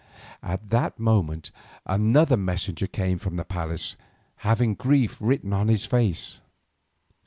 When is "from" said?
3.19-3.35